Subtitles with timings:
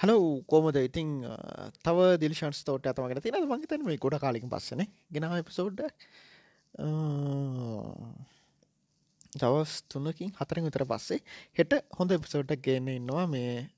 [0.00, 1.08] Hello කෝමද ඉතිං
[1.84, 5.88] තව දිල්ෂන්ස් thought අතමගෙන තින මගතන මේ ගොඩ කාලින් පස්සන ගෙනාව එපිසෝඩ්ඩ
[9.32, 11.20] දවස් තුනකින් හතරෙන් විතර පස්සේ
[11.54, 13.68] හෙට හොඳ එපිසෝට් ගන්න ඉන්නවා මේ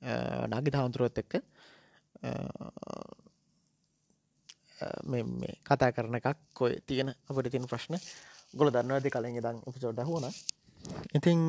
[0.48, 1.34] නගි හාමුදුරුවත් එක්ක.
[5.04, 7.98] මේ කතා කරන එකක් කොයි තියෙන අපට තින ප්‍රශ්න.
[8.54, 9.10] ගොල දන්නවද?
[9.10, 10.30] කලින් දං එපිසෝඩ් හෝන
[11.12, 11.40] ඉතිං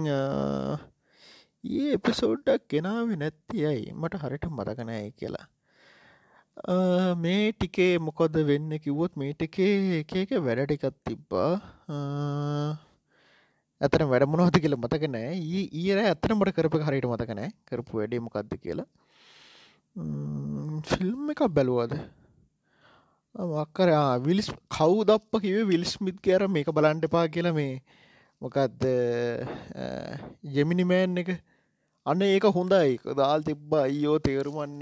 [1.64, 3.92] ඒ එපිසෝඩ්ඩක් ගෙනාව නැත්ති ඇයි?
[3.96, 5.46] මට හරිට මතකනෑ කියලා.
[7.24, 11.52] මේ ටිකේ මොකොද වෙන්න කිව්වොත් මේ ටිකේ එකක වැඩ ටිකත් තිබ්බා.
[13.82, 18.90] ඇතන වැඩමනොහද කියල මතකනෑ ඒ ඊර ඇතන මට කරප හරිට මතකනෑ කරපු වැඩේ මොකක්ද කියලා.
[20.92, 21.96] ෆිල්ම් එකක් බැලුවද?
[23.36, 23.90] මක්කර
[24.28, 27.82] විලිස් කව් දප්ප කිව විල්ස්මිත් කර මේක බලන්ට පා කියල මේ
[28.42, 28.86] මොකක්ද
[30.58, 31.34] යෙමිනිමෑන් එක.
[32.06, 33.00] අන්න ඒක හොඳයි.
[33.22, 34.82] දාල් තිබ්බ අයියෝ තේරුමන්න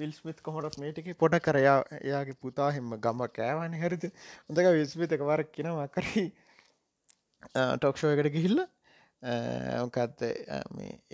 [0.00, 4.04] විල්ස්මිත් කොහොටත් මේටික පොට කරයා එයාගේ පුතා හෙම ගම කෑවන හරිද?
[4.48, 6.26] හොඳක විස්මිත එක වරක් කියෙන මකරී
[7.80, 8.60] ටොක්ෂෝ එකට ගිහිල්ල.
[9.82, 10.20] මොකත්ත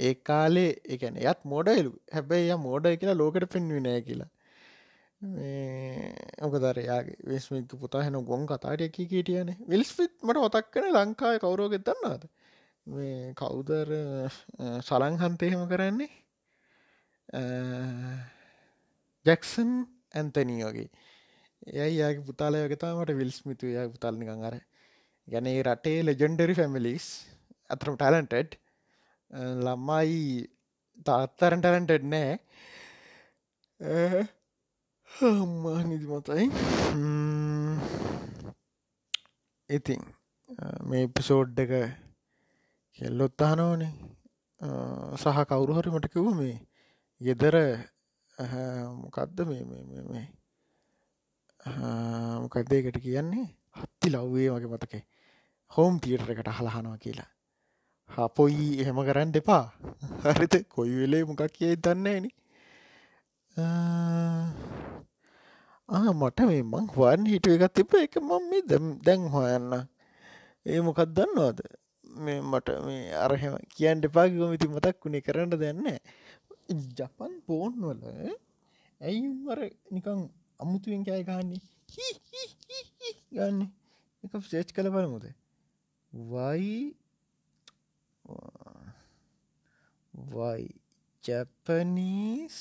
[0.06, 4.30] ඒ කාලේ එකන යත් මෝඩයිලු හැබැයි ය මෝඩ කියලා ලෝකට පෙන්විනෑ කියලා.
[6.46, 11.80] ඕකදර යාගේ විස්මික පුතා හෙන ගොන් කතාට එක කීටියන විල්ස්පිත් මට ඔතක් කන ලංකාය කවරෝගෙ
[11.86, 12.26] දන්නාද
[12.86, 13.88] මේ කවුදර
[14.80, 16.10] සලංහන්තයහෙම කරන්නේ?
[19.26, 19.70] ජැක්සන්
[20.14, 20.88] ඇන්තනී වගේ.
[21.76, 24.56] එයයි යාගේ පුතාලයගතාමට විල්ස්මිතු යා පුතාලනිකං අර
[25.28, 27.06] ගැන රටේ ලෙජෙන්ඩරි ෆැමිලිස්
[27.70, 28.54] අතරම ටලන්ටඩ්
[29.64, 30.20] ළම්මයි
[31.04, 32.32] තාත්තරන් ටලන්ටඩ් නෑ.
[35.12, 36.46] හම්මා නිදි මතයි
[39.68, 40.02] ඉතින්
[40.84, 41.58] මේ පිසෝඩ්
[42.98, 43.92] එක කෙල්ලොත් අහනෝනේ
[45.16, 46.56] සහ කවුරු හරි මට කිව්ව මේ
[47.20, 47.56] ගෙදර
[48.92, 50.26] මොකක්ද මේ මේ
[52.40, 53.46] මොකක්දේකට කියන්නේ?
[53.74, 55.02] හත්ති ලව්වේ වගේ මතකේ
[55.70, 57.30] හෝම් තිීටර එකට හලහනවා කියලා.
[58.10, 59.64] හපොයි එහෙම කරන්න එපා.
[60.24, 62.30] හරිත කොයි වෙලේ මොකක් කිය දන්නේන
[66.14, 68.62] මට මේ මං හවාන් හිටුව එකත් තිබ එක මම මේ
[69.04, 69.72] දැන් හොයන්න
[70.66, 71.60] ඒ මොකක් දන්නවාද?
[72.18, 75.86] මේ මට මේ අරහෙම කියන්න එපා ගොමිති මතක් වුණේ කරන්න දෙන්න
[76.92, 78.02] ජපන් පෝන් වල
[79.00, 79.60] ඇයි මර
[79.90, 80.20] නිකං
[80.60, 81.62] අමුතුවෙන් කෑ ගන්නේ
[83.30, 83.60] ගන්න
[84.24, 85.26] එක සේච් කළ බලමුද?
[86.12, 86.96] වයි
[90.14, 90.66] වයි
[91.24, 92.56] ජැපනීස්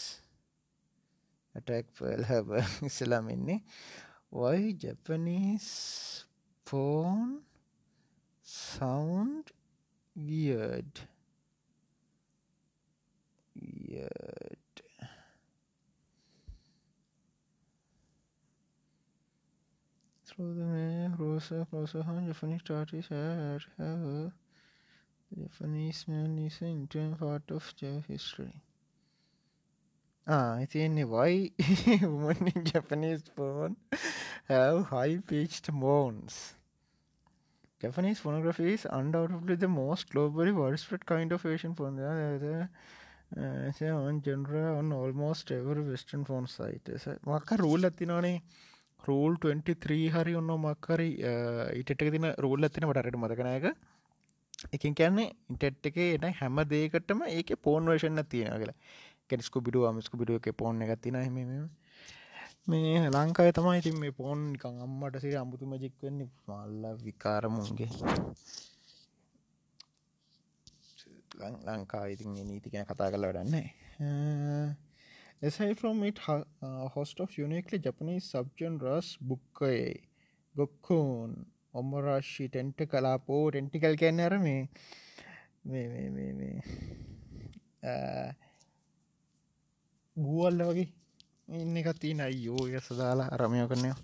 [1.55, 2.53] ඇටක් පල් හැබ
[2.89, 3.59] ඉසලාම ඉන්නේ
[4.33, 5.67] why Japanese
[8.55, 9.51] sound
[10.15, 11.01] weird
[13.53, 14.57] weird
[20.25, 24.31] through the way closer closer home Japanese artists have, have a,
[25.37, 28.61] Japanese man is an integral part of their history.
[30.25, 31.51] Ah, I think Why
[32.01, 33.75] women in Japanese porn
[34.47, 36.55] have high pitched moans?
[37.81, 41.99] Japanese phonography is undoubtedly the most globally widespread kind of Asian porn.
[41.99, 42.67] Uh,
[43.89, 46.89] on genre on almost every Western phone site.
[47.25, 48.41] මක්ක rule ඇතිනනේ
[49.03, 51.09] rule 23 හරි ඔන්න මක්කරි
[51.81, 53.65] ඉටක තින rule ඇතින මටට මතකනයක
[54.73, 58.77] එකින් කියන්නේ ඉන්ටෙට් එක එන හැම දේකටම ඒක පෝන් වේෂන්න තියෙන කියලා
[59.29, 61.37] කෙනිස්කු බිඩුව මිස්කු බිඩුව එක පෝන් එක තින හෙම
[62.67, 66.21] මේ ලංකාය තමයි ඉතින් මේ පෝන් නිකං අම්මට සිර අමුතු මජික් වෙන්න.
[66.47, 67.89] මල්ල විකාරමුන්ගේ
[71.67, 73.65] ලංකා ඉතින් නීති ගැන කතා කල වැඩන්නේ
[75.41, 79.89] Aside from it, ho- uh, host of uniquely Japanese subgenres බුක්කයේ
[80.55, 81.31] ගොක්කෝන්
[81.73, 84.61] ඔම්මරශ්ි ටෙන්ට කලාපෝ ටෙන්ටිකල් කැන්න අර මේ
[85.65, 86.55] මේ මේ මේ මේ
[90.17, 90.87] ගුවල්ල වගේ.
[91.60, 93.96] ඉන්න එකත් තියන අයෝ එක සදාලා අරමය කරනයෝ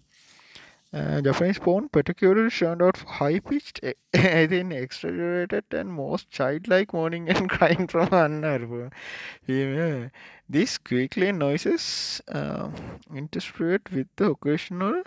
[0.93, 3.81] Uh, Japanese porn particularly turned out high pitched,
[4.14, 8.93] I think exaggerated, and most childlike moaning and crying from unnerve.
[9.47, 10.08] Yeah.
[10.49, 12.70] These quickly noises uh,
[13.14, 15.03] interspersed with the occasional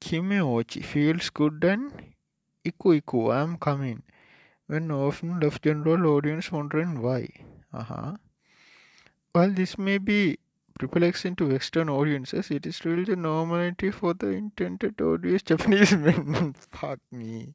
[0.00, 1.92] kimeochi feels good and
[2.64, 4.02] iku iku, I'm coming.
[4.66, 7.28] When often left general audience wondering why.
[7.72, 8.16] Uh-huh.
[9.32, 10.38] While this may be
[10.79, 16.53] perplexing to Western audiences, it is still the normality for the intended audience Japanese men.
[16.71, 17.53] Fuck me.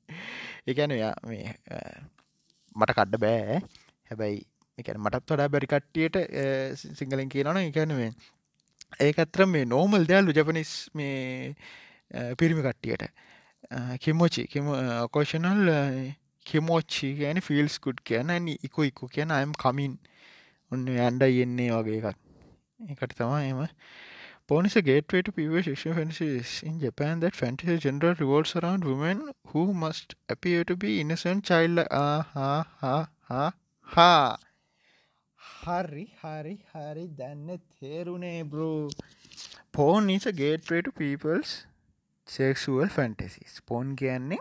[0.67, 0.93] එකන
[1.29, 1.55] මේ
[2.77, 3.61] මට කඩ්ඩ බෑ
[4.11, 4.41] හැබැයි
[4.79, 6.17] එකන මටත් වඩා බැරි කට්ටියට
[7.01, 8.17] සිංහලෙන් කියනන එකැනුවෙන්
[9.01, 11.55] ඒක අත්‍ර මේ නෝමල් දෑල්ලු ජපනිස් මේ
[12.41, 13.05] පිරිමි කට්ටියට
[14.03, 14.69] කිමෝචි කිම
[15.07, 15.73] ඔකෝෂනල්
[16.47, 18.37] කිමෝච්චි කියන ෆිල්ස් කුඩ් කියන
[18.69, 19.99] ඉකු ඉක්කු කියන අයම් කමින්
[20.73, 22.26] ඔන්න ඇන්ඩ යෙන්නේ වගේ එකක්
[22.81, 23.61] එකට තමා එම
[24.49, 26.63] Porn is a gateway to pure sexual fantasies.
[26.63, 31.81] In Japan, that fantasy general revolves around women who must appear to be innocent child.
[31.91, 32.51] Ah, ha,
[32.83, 32.97] ha,
[33.31, 33.45] ha,
[33.89, 34.13] ha.
[35.65, 38.69] හරි හරි හරි දැන්න තේරුණේ bro
[39.73, 41.55] porn is a gateway to people's
[42.29, 44.39] sexual fantasies porn කියන්නේ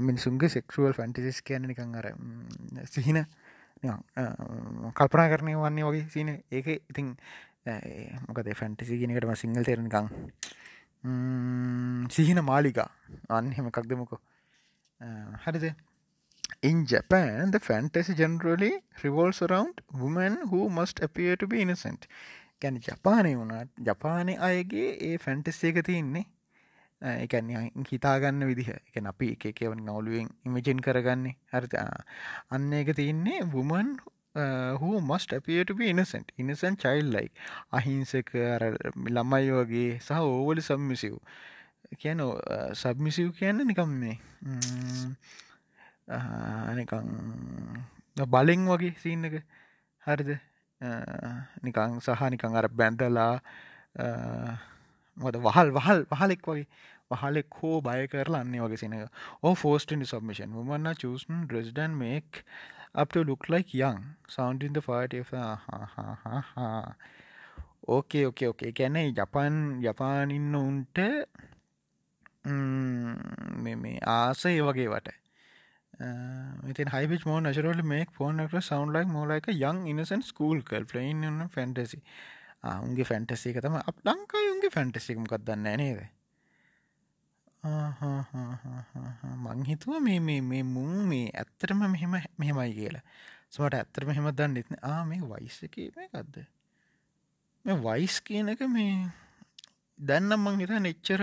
[0.00, 2.08] මිනිසුන්ගේ sexual ෆැන්ටිසිස් කියන නිකං අර
[2.94, 3.20] සිහින
[3.82, 7.16] කල්පනා කරනය වන්නේ වගේ සින ඒක ඉතින්
[8.28, 10.08] මොකද ෆැන්ටිසි ගෙනකටම සිංහල් තෙරනිකං
[12.10, 12.88] සිහින මාලිකා
[13.30, 14.20] අන්න හෙම එකක් දෙමුකෝ
[15.46, 15.74] හරිද?
[16.62, 18.72] In Japan, the fantasy generally
[19.04, 22.08] revolves around women who must appear to be innocent.
[22.60, 26.24] ගැන ජපානය වුණට ජපානය අයගේ ඒ ෆැන්ටස් එක තියන්නේ
[27.02, 27.50] එකැන
[27.90, 28.68] හිතාගන්න විදිහ.
[28.88, 31.36] එක අපි එක කියවන නවලුවෙන් ඉමජෙන් කරගන්නේ.
[31.52, 31.74] හරිත
[32.50, 33.98] අන්න එක තියන්නේ වුමන්
[34.80, 37.28] හූ මස්ට අපියට ඉනසට ඉනසන් චයිල් ලයි
[37.72, 38.32] අහිංසක
[39.08, 41.16] ළමයි වගේ සහ ඕවල සම්මිසිව්
[41.96, 42.20] කියන
[42.74, 44.16] සබ්මිසිව් කියන්න නිකම් මේ
[46.08, 47.08] uh, නිකං
[48.16, 49.40] uh, බලෙන් වගේ සීන්නක
[50.06, 50.30] හරිද?
[50.80, 53.34] Uh, නිකං සහ නිකං අර බැන්දලා
[55.18, 56.66] මොද වහල් වහල් වහලෙක් වගේ.
[57.10, 58.96] වහලෙක් හෝ බය කරලා අන්නේ වගේ සිනක
[59.42, 62.42] ඕ ෆෝස්ටනි submission women chosen dressed and make
[62.94, 64.00] up to look like young.
[64.28, 65.32] Sound in the fight if
[67.88, 70.98] okay okay okay කැනෙ Japan Japan ඉන්න උන්ට
[73.62, 75.14] මේ ආස ඒ වගේ වට.
[76.68, 82.02] ඉතින් හයිබිච් මෝ නශරල මේක් ෆෝනක sound like more like young innocent school කල් ්ලයින් ෆැන්ටසි
[82.64, 86.00] උන්ගේ ෆැන්ටසි එක තම අප ලංකායි උන්ගේ ෆැන්ටසිකමකක් දන්න නේද?
[89.44, 93.04] මං හිතුව මේ මේ මේ මුන් මේ ඇත්තරම මෙහෙම මෙහෙමයි කියලා.
[93.50, 96.36] සමට ඇත්තර මෙහෙම දන්න එත්න ආ මේ වයිස එක එකක්ද?
[97.64, 98.94] මේ වයිස් කියන එක මේ
[99.98, 101.22] දැන්නම් මං හිත නෙච්චර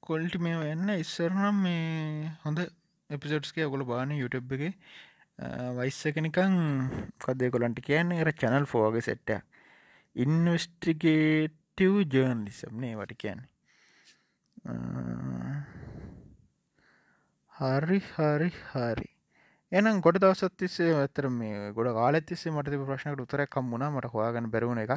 [0.00, 2.58] කොල්ටි මේ වෙන්න ඉස්සරනම් මේ හොඳ
[3.10, 4.74] එපිසෝට්ස්ගේ ඔගොල බාන යුටබ් එක.
[5.78, 6.54] වයිස්ස කෙනිකං
[7.22, 8.20] කදේ කොලන්ට කියන්නේ?
[8.22, 9.55] එර චැනල් ෆෝගේ සෙට්ටක්
[10.16, 13.48] ඉන්වස්ටිගේටව් ජර්නලිසම්නේ වට කියන්නේ.
[17.52, 19.08] හරි හරි හරි.
[19.72, 24.78] එනම් ගොඩ දවසත් තිස්සේ ඇතර මේ ගොඩ කාලෙත්තිස්සේ මට ප්‍රශ්නකට උතරයක් කම්මුණා මට හොයාගන්න බැරුණ
[24.78, 24.92] එක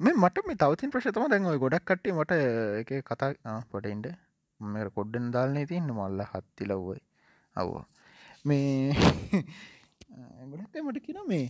[0.00, 2.32] මේ මට මේ තවතින් ප්‍රශ්තම දැන්ව ගොඩක් කට්ටේ මට
[2.80, 4.08] එක කතා පොටයින්ට
[4.60, 5.90] මෙ කොඩ්ඩන් දාලනේ තියන්න.
[5.90, 7.00] මල්ල හත්තිලව්වයි
[7.56, 7.84] අව්වා.
[8.44, 8.94] මේ
[10.50, 11.46] ගොඩක් මට කියන මේ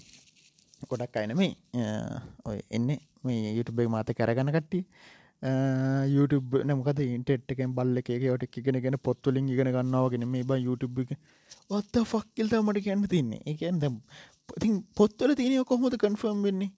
[0.87, 1.53] ගොඩක් අයන මේ
[2.49, 2.91] ඔය එන්න
[3.25, 4.81] මේ යුටබේ මාත කැරගන කට්ටි
[6.15, 8.09] YouTube නමකද ඉන්ටෙට්කෙන් බල්ල එක
[8.43, 11.15] ට ඉගෙන ගෙන පොත්තුලින් ඉගෙන ගන්නාවගෙන මේ බ YouTube එක.
[11.71, 13.43] ඔත්ත ෆක්කිල්ත මට කියන්න තින්නේ.
[13.47, 14.01] එකන් දැම්
[14.57, 16.71] ඉතින් පොත්වල තියන කොහොමද කන්ෆර්ම් වෙන්නේ?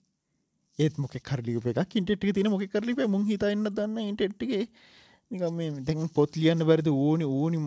[0.79, 5.00] ඒත් මොක කරලිප එකක් ඉන්ටෙට් තින මොක කරලිප මුහ හිතන්න දන්න ඉන්ටෙට්ගේ නිකම
[5.31, 6.87] දැන් පොත් ලියන්න බැරිද?
[6.87, 7.57] ඕනි ඕනි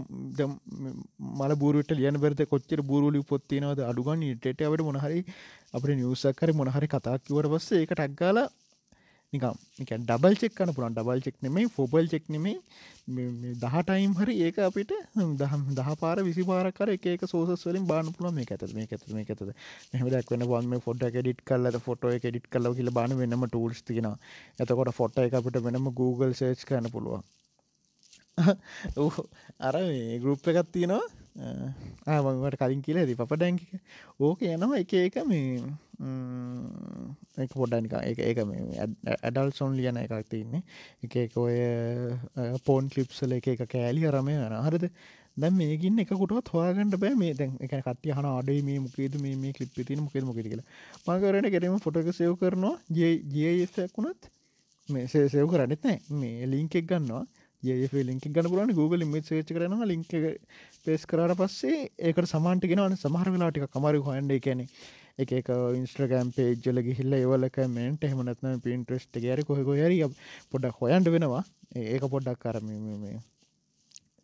[1.34, 2.42] මල බුරට ලියන බැරිද?
[2.46, 5.24] කොච්චර බුරුලි පොත්තිනවද අඩුගන් ටට අවට මොනහරි
[5.72, 8.44] අප නිවසක්කර මොනහරි කතාකිවට පස්ස ඒක ටක්ගාල
[9.32, 12.56] නිකම් එක ඩබල් චෙක්කන පුරන් ඩබල් චෙක් නෙමේ ෆොබල් චෙක් නෙමේ
[13.62, 14.92] දහටයිම් හරි ඒක අපිට
[15.40, 19.26] දහම් දහ පාර විසි පාරකර එක සෝස වලින් බාන පුල මේ ඇත මේ ඇත මේ
[19.26, 19.44] ඇතද
[19.92, 24.10] මෙහමදක් වන්න වන්ම ෆොට ෙඩිට කල්ල ෆොට ෙඩිට කල්ල කියල බාන වෙනම ටූල්ස් තිෙන
[24.58, 27.24] එතකොට ෆොට එක අපිට වෙනම Google සේච් කන පුළුවන්.
[29.66, 29.76] අර
[30.22, 31.04] ගරුප් එකත් තියෙනවා.
[32.06, 33.72] ආමට කලින් කියල ඇති පප ඩැංකික
[34.20, 35.62] ඕක යනවා එක එක මේ
[37.38, 38.38] එක පොඩ්ඩනික එක ඒක
[39.22, 40.62] ඇඩල් සොන් ලියන එකක් තින්නේ
[41.02, 41.58] එක එක ඔය
[42.66, 44.88] පෝන් කලිප්සල එක එක කෑලි අරමය යන හරද?
[45.36, 47.14] දැම් මේකින් එකකුටත් හොයාගන්නට බෑ.
[47.16, 50.66] මේ දැන් එක කටය හන අඩේ මේ මුකේද මේ මේ කලිප් තින මුකෙද මොකද කියලා.
[51.06, 52.76] මකරන කෙරීම ෆොටක සයව කරනවා.
[53.34, 54.30] ජයෆැක්ුණත්
[54.88, 55.98] මේ සේසයව කරන්නත් නෑ.
[56.20, 57.24] මේ ලිංකෙක් ගන්නවා.
[57.66, 60.12] ඒ ලින්ක ගන්න පුලන Google ඉමත් සේච් කරන ලින්ක
[60.84, 64.66] පේස් කරට පස්සේ ඒකට සමාන්ට ගෙනවන සමහර වෙලාටික කමරු හොන්ඩ කියනෙ
[65.18, 70.00] එක එක ඉන්ස්ට්‍රගම් පේජ්ජල ගිහිල්ල ඒවලක මෙන්ට එහමනත්න පින්ට්‍රස්ට ගෑර කොහෙ හරි
[70.50, 71.44] පොඩක් හොයන්ට වෙනවා.
[71.74, 72.68] ඒක පොඩ්ඩක් කරම
[73.00, 73.20] මේ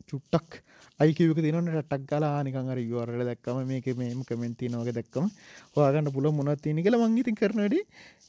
[0.09, 0.61] චුට්ටක්
[1.01, 5.27] අයිකවක තිනට ටක් කලා නිකං අර යුවරල දක්කම මේක මේම කමෙන්ති නෝක දක්කම
[5.75, 7.77] හවාගන්න පුල මොනත් තිනි කළ මංගිති කරනට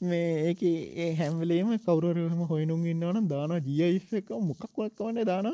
[0.03, 4.29] මේ ඒක ඒ හැම්වලේම කවරහම හොයනුම් ඉන්නවන දාන ජියයිෆ එක.
[4.41, 5.51] මොකක් වක්කවන්න දාන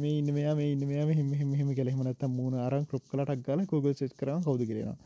[0.00, 3.94] මේ ඉන්න මෙයා මේ ඉන්න මෙයා මෙහෙම මෙහෙම කෙලෙමනත් මුණ අරන් ක්‍රප් කලටක් ගල කොගල්
[3.94, 4.98] සෙස් කරන කවද කරෙනවා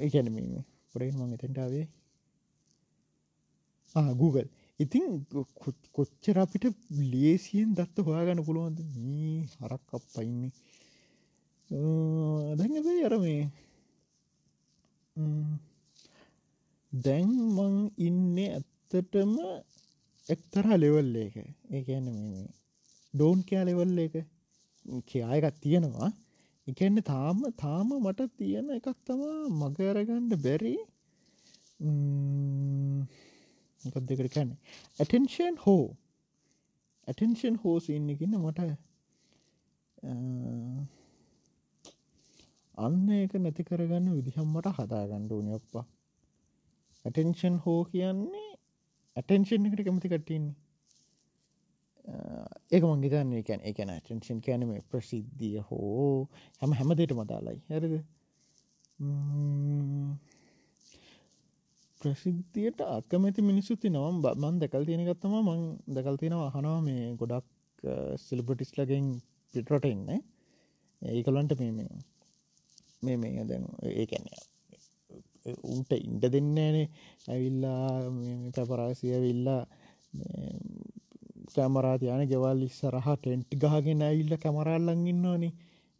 [0.00, 1.86] ඒකැන මේ පොඩේ මං එතැන්ටාවේ
[3.94, 4.48] Google.
[4.80, 5.04] ඉතින්
[5.96, 6.64] කොච්චර අපිට
[7.12, 8.78] ලේසියෙන් දත්ත හොයාගන්න පුළුවන්ද?
[9.04, 10.52] මේ හරක් අප්පයින්නේ
[12.58, 13.42] දැඟ අර මේ
[16.92, 17.74] දැන් මං
[18.06, 19.32] ඉන්න ඇත්තටම
[20.26, 21.34] එක්තරා ලෙවල් එක.
[21.76, 22.46] ඒන්න මේ
[23.14, 24.14] ඩෝන් කෑ ලෙවල් එක.
[25.08, 26.10] කියයායකත් තියෙනවා.
[26.66, 30.74] එකන්න තාම තාම මට තියෙන එකක් තමා මගරගණ්ඩ බැරි
[33.86, 34.58] මොකක් දෙකට කැන්නේ
[34.98, 35.84] ඇටෙන්ෂන් හෝ
[37.08, 38.60] ඇටෙන්ෂන් හෝස ඉන්නකින්න මට
[42.78, 45.86] අන්න ඒක නැති කරගන්න විදිහම්මට හදාගණ්ඩ උනයොප්පා
[47.04, 48.48] ඇටෙන්ෂන් හෝ කියන්නේ
[49.16, 50.54] ඇටෙන්ෂන් එකට කැමති කටන්නේ
[52.70, 56.28] ඒක මංගේතන්න එකැන එකන ටෙන්ෂන් කෑනම ප්‍රසිද්ධිය හෝ
[56.60, 57.94] හැම හැමදේට මදාලයි හැරද?
[62.06, 65.62] ප්‍රසිද්ධියට අකමැති මිනිස්සුති නවම් මන් දැකල් තියෙනගත්තම මං
[65.96, 67.46] දැකල් තියෙනවා අහනවා මේ ගොඩක්
[68.18, 69.06] සිලිබටිස්ලගෙන්
[69.54, 70.08] පිටරට එන්න.
[71.02, 71.72] ඒකලන්ට මේ
[73.02, 74.26] මේ මේ දැන් ඒකැන
[75.72, 76.86] උන්ට ඉන්ඩ දෙන්නේනේ
[77.28, 77.90] ඇවිල්ලා
[78.54, 79.62] පැපරාසිය විල්ලා
[81.54, 85.50] කැමරා තියන ගෙවල් ඉස්සරහ ටෙන්ට් ගහගෙන ඇවිල්ල කැමරල්ලං ඉන්නවානි.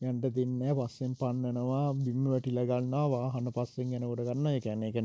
[0.00, 4.98] යන්ට දෙන්න පස්සෙන් පන්නනවා බිම්ම වැටිල ගන්නවා වාහන පස්සෙන් ගැනකොට ගන්න එකැන එක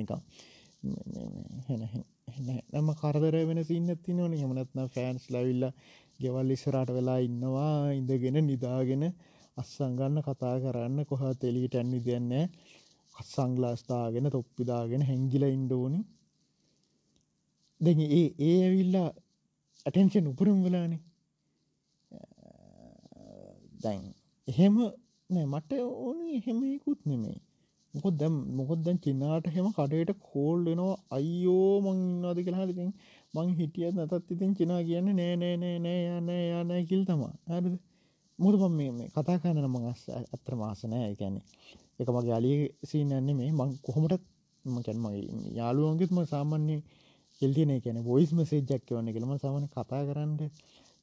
[0.83, 2.03] නිකම්
[2.75, 5.65] නම කරදර වෙන සින්න තිනවන හමනත්න ෆෑන්ස් ලවිල්ල
[6.19, 9.03] ගෙවල් ඉස්සරට වෙලා ඉන්නවා ඉඳගෙන නිදාගෙන
[9.57, 12.31] අස්සංගන්න කතා කරන්න කොහ තෙලිට ඇන්නි දෙන්න
[13.15, 15.99] අස්සංගලාස්ථාගෙන තොප්පිදාගෙන හැංගිල ඉන්ඩෝනි
[17.81, 19.09] දෙ ඒ ඒ ඇවිල්ලා
[19.85, 21.01] ඇටෙන්ෂන් උපරුම් වෙලානේ
[23.81, 24.03] දැන්
[24.47, 24.75] එහෙම
[25.29, 27.39] නෑ මට ඕන එහෙමකුත් නෙමේ
[27.93, 30.95] මොකොත් දැම් මොකොත් දැන් චිනාට හෙම කටයට කෝල් වෙනවා.
[31.09, 32.91] අයියෝ මං ඉන්නවාද කියලා ඉතින්
[33.33, 36.29] මං හිටියත් නැතත් ඉතින් චිනා කියන්න නෑ නෑ නෑ නෑ යන්න
[36.71, 37.73] යන්න කිල් තමා ඇරද
[38.39, 40.01] මුද පම් මේ කතා කරන්න මං අස්
[40.35, 41.45] අත්‍ර මාසනෑ එකැන්නේ
[41.99, 44.23] එක මගේ අලිය සීනන්නේ මේ මං කොහොමටත්
[44.65, 45.23] මකැන් මගේ
[45.57, 46.81] යාළුවන්ගෙත්ම සාමාන්‍යය
[47.41, 50.33] එල්තින කියන බොයිස් මසේ ජැක්ක වන්න කියලම සමන කතා කරන්න.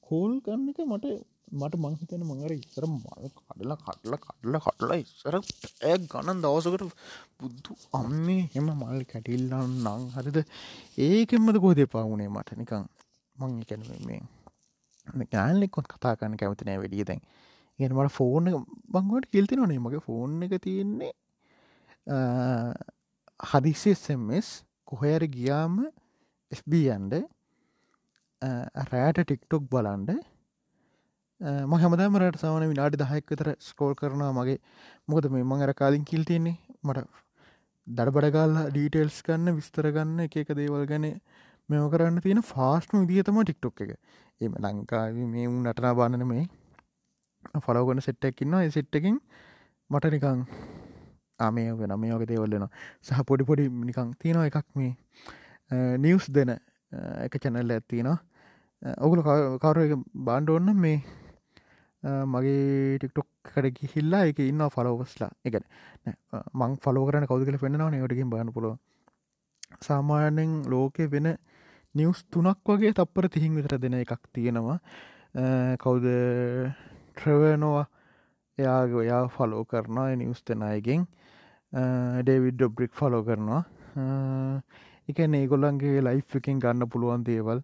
[0.09, 1.07] කෝල් කරන්න එක මට
[1.53, 6.85] මට මංහිතන මඟර ඉස්සර මල් කඩලා කටල කටල කටලා ඉස්සර ඇ ගණන් දවසකට
[7.41, 10.39] බුද්ධු අම්මේ එම මල් කැටිල්ලන්න නං හරිද?
[11.01, 12.59] ඒකෙන්මද කෝදේ පාවුණේ මට?
[12.61, 12.85] නිකං
[13.37, 17.23] මං එකැන මේ ගෑන්ලෙක්කොත් කතා කරන්න කැමතිනෑ වැඩිය දැන්.
[17.79, 18.53] ඉගෙන මට ෆෝර්න
[18.93, 21.13] බංවට කිල්ති නොනේ මගේ ෆෝන් එක තියෙන්නේ
[23.41, 24.07] හදිසිෙස්
[24.89, 25.75] කොහයර ගියාම
[26.53, 27.15] FBන්ඩ
[28.43, 30.11] රෑට ටික්ටොක් බලන්ඩ.
[31.41, 34.33] ම හැමදම රට සවන විනාඩි දහයක්කතර ස්කෝල් කරනවා.
[34.33, 34.59] මගේ
[35.09, 36.57] මොකද මේ මං අර කාලින් කිල් තියෙන්නේ.
[36.85, 37.07] මට
[37.87, 41.07] දඩබඩගල්ලා ඩීටෙල්ස් කන්න විස්තර ගන්න එක එක දේවල් ගැන
[41.69, 43.93] මෙම කරන්න තියෙන ෆාස්ටම විදිහතම ටික්ටොක් එක.
[44.41, 46.45] එම ලංකාව මේ උන් නටනා බානන මේ
[47.67, 49.17] ෆලෝගන සෙට්ටැක්කින්නවා සෙට්ටකින්
[49.91, 50.41] මට නිකං
[51.41, 52.67] ආමය වෙන මේ වගේ දේවල්ලෙන
[53.07, 54.93] සහ පොඩි පොඩි නිකං තියෙනවා එකක් මේ
[56.05, 56.51] නිවස් දෙන
[57.25, 58.19] එක චැනල්ල ඇත්තිනවා
[58.99, 59.23] ඔගුල
[59.59, 60.99] කවර බාණ්ඩ ඔන්න මේ
[62.27, 65.65] මගේ ටික්ටොක් කට ගිහිල්ලා එක ඉන්න ෆලෝවස්ලා එකන
[66.55, 68.77] මං ෆලෝ කරන කවද කල පෙන්න්නවා නයටකින් බාන්න පුලොව
[69.81, 71.29] සාමාන්‍යෙන් ලෝකෙ වෙන
[71.95, 74.79] නිවස් තුනක් වගේ තප්පර තිහින් විතර දෙන එකක් තියෙනවා.
[75.79, 76.05] කවුද?
[77.15, 77.87] ට්‍රවනෝවා
[78.59, 81.07] එයාගේ ඔයා ෆලෝ කරනවා නිවස් දෙන අයගෙන්.
[82.23, 83.63] ඩේවිඩ් ඩොබ්රික් ෆලෝ කරනවා.
[85.09, 87.63] එක ඒගොල්ලන්ගේ ලයි් එකින් ගන්න පුළුවන් දේවල්.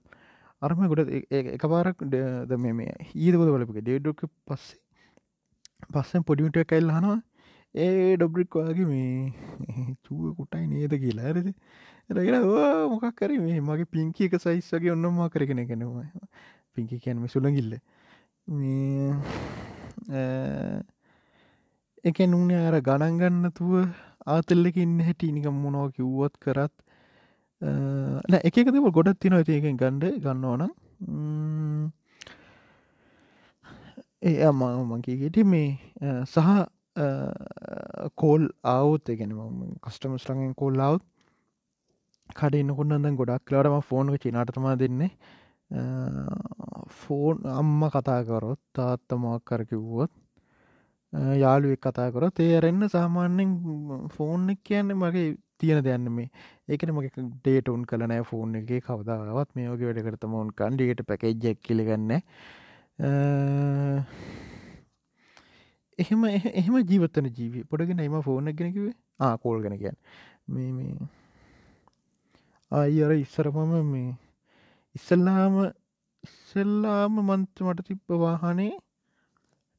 [0.63, 4.81] අරම ගොඩ එක පාරක් ද මේ ඊදකොද වලපික ඩේඩක් පස්සේ
[5.91, 7.19] පස්සෙන් පොඩිමිට කැල් හනවා
[7.75, 9.33] ඒ ඩොබ්‍රික්වාගේ මේ
[10.05, 11.27] චුව කුටයි නේද කියලා.
[11.27, 11.49] ඇරද
[12.11, 16.05] රගෙන ඕ මොකක් කර මේ මගේ පිංකි එක සයිස් වගේ ඔන්නම කරගෙන ගෙනවා
[16.75, 17.73] පිංකි කියැනම සුළගිල්ල
[18.49, 19.13] මේ
[22.05, 23.73] එක නුන්නේ අර ගණන්ගන්නතුව
[24.29, 26.75] ආතල්ලක ඉන්න හැටි නිකම් මොනෝ කිව්වොත් කරත්
[28.41, 30.73] එක එක දෙව ගොඩත් තින ඇතියකෙන් ගණ්ඩ ගන්න ඕනම්
[34.23, 35.69] ඒ අම මගේගෙට මේ
[36.27, 36.51] සහ
[38.17, 39.33] කෝල් අවුත් එකෙන
[39.83, 41.05] කස්ටමස් ලඟෙන් කෝල් අවුත්
[42.33, 45.11] කඩන්න කොන්නන්න ගොඩක් කලාටම ෆෝන්ක චිනාටතමා දෙන්නේ.
[47.01, 50.13] ෆෝන් අම්ම කතා කරොත් තාත්තමක් කරකිව්වොත්
[51.37, 53.51] යාළුවෙක් කතා කරොත් තේරෙන්න්න සාමාන්‍යෙන්
[54.11, 55.29] ෆෝන් එක කියන්න මගේ
[55.65, 56.31] තියෙන දෙයන්න මේ.
[56.69, 58.73] ඒකන මගේ ඩේට උන් කලනෑ ෆෝන් එක.
[58.89, 62.11] කවදාවත් මේ ෝගේ වැඩ කරතම උන් කන්ඩියට පැකෙජ්ජක් කිලිගන්න
[65.99, 67.61] එහෙම එහෙම ජීවතන ජීවි.
[67.71, 69.99] පොඩගෙන එම ෆෝන ගෙනකිවේ ආකෝල් ගෙන කියන්න.
[70.49, 71.09] මේ මේ.
[72.71, 74.11] අයි අර ඉස්සරමම මේ
[74.95, 75.57] ඉස්සල්ලාම
[76.25, 78.73] ඉස්සල්ලාම මන්ත මට තිබ්බ වාහනේ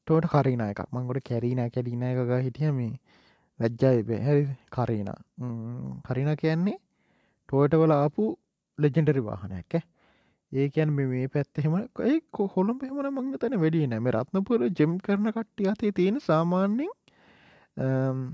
[0.06, 2.94] ටෝට කරීන එක මංගොට කැරීන කැඩීන එකක හිටිය මේ.
[3.60, 5.10] වැජ්ජාය බැහැරි කරීන.
[6.04, 6.78] කරින කියන්නේ
[7.48, 8.24] ටෝයට වල ආපු
[8.78, 9.74] ලෙජෙන්ඩරි වාහනයක්
[10.52, 15.70] ඒ කියන් මේ පැත්තෙම ඒ කොහොළම් පෙමන මංග තැන වැඩිය නෑම රත්නපුර ජෙම් කරන කට්ටිය
[15.72, 16.92] අතේ තියෙන සාමාන්‍යෙන්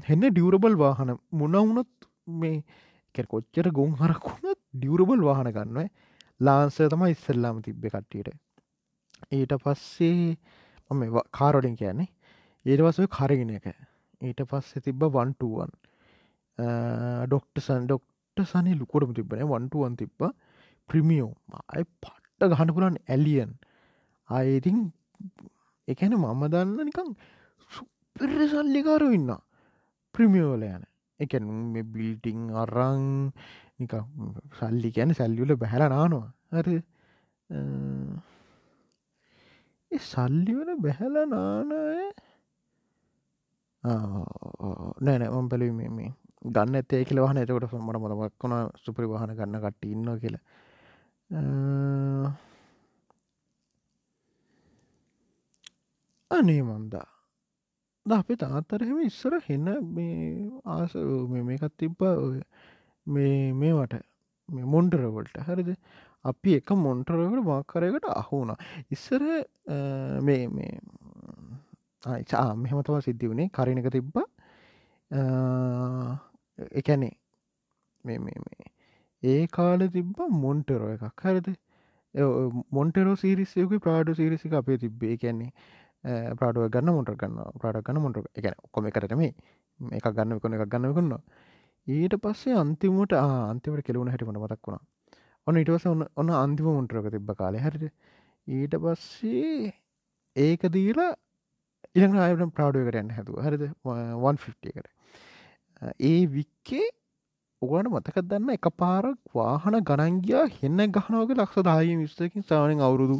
[0.03, 1.13] හෙන්න ඩියවරබල් වාහන.
[1.33, 1.93] මුණවුනොත්
[2.37, 5.89] මේ කොච්චර ගොන් හරකුණත් ඩියවරබල් වාහන ගන්නවා
[6.41, 8.35] ලාන්ස තම ඉස්සල්ලාම තිබ්බ කට්ටියට.
[9.33, 10.37] ඊට පස්සේ
[10.91, 11.03] මම
[11.33, 12.11] කාරොඩින් කියන්නේ.
[12.67, 13.67] ඒට පසය කරගෙන එක
[14.23, 15.73] ඊට පස්සේ තිබ්බ වන්ටුවන්
[17.27, 20.29] ඩොක්ටසන් ඩොක්ට සනි ලුකොටම තිබන වන්ටුවන් තිබ්බ
[20.91, 21.33] ප්‍රමියෝ
[21.69, 23.55] අයි පට්ට ගහනපුරන් ඇලියන්
[24.29, 24.79] අයිඉතින්
[25.89, 27.09] එකන මම දන්න නිකං
[27.71, 29.31] සුපර සල්ලිකාරු ඉන්න
[30.15, 30.83] ප්‍රමියෝල යන.
[31.21, 33.05] එක මේ බිල්ටිං අරං
[33.79, 33.95] නික
[34.53, 36.29] සල්ලි ගැන සැල්ලිවල බැහැල නානවා.
[36.53, 36.79] හරි
[39.91, 41.81] සල්ලිවල බැහැල නානය
[43.85, 46.11] නෑනෑ මම් පැලි මේ
[46.47, 47.39] ගන්න ඇතේ කියල වහන.
[47.39, 50.43] එතකොට මට මොලමක් වුණ සුපරි වාහන ගන්න කට ඉන්න කියලා.
[56.31, 57.09] අනේ මන්දා.
[58.07, 60.15] ද අපි තාත්තරහෙම ඉස්සර හෙන්න මේ
[60.67, 60.95] ආස
[61.49, 62.01] මේකත් තිබ්බ
[63.07, 63.95] මේ මේවට
[64.49, 65.71] මේ මොන්ටරවලට හරිද?
[66.25, 68.55] අපි එක මොන්ටරකට මාකරයකට අහුුණ
[68.91, 69.23] ඉස්සර
[70.23, 70.75] මේ මේ
[72.03, 74.17] ආචා මෙහමතම සිද්ධි වුණේ කරිනක තිබ්බ
[76.79, 77.13] එකැනේ
[78.05, 78.71] මේ මේ
[79.23, 81.23] ඒ කාල තිබ්බ මොන්ටරෝ එකක්.
[81.25, 81.49] හරිද?
[82.71, 85.15] මොන්ටරෝ සිරිස්සයක ප්‍රාඩු සිරිසික අපේ තිබ්බේ.
[85.17, 85.51] කැන්නේ
[86.39, 89.33] ප්‍රාඩුව ගන්න මොට ගන්න ප්‍රාඩ ගන්න මොට එක කොම කරට මේ
[89.99, 91.13] එක ගන්න කොන එකක් ගන්න කොන්න
[91.87, 94.83] ඊට පස්සේ අන්තිමට අන්තිමට කෙලවුණ හැටිමට මතක් වුණා?
[95.47, 97.95] ඔන්න ඉටවස ඔන්න ඔන්න අන්තිම මුන්ටරක තිබ්බ කාලය හරිට
[98.47, 99.73] ඊට පස්සේ
[100.37, 101.13] ඒක දීලා
[101.93, 103.65] ඉළඟ අයට ප්‍රාඩුවකට යන්න හැතුව හරිද?
[103.85, 104.89] 150කට
[106.03, 106.89] ඒ වික්කේ
[107.63, 113.19] ඔගන මතක දන්න එක පාරක් වාහන ගණන්ගයා හෙන්න ගහනෝක ලක්ෂ දාය විස්තකින් සානෙන් අවුරුදු.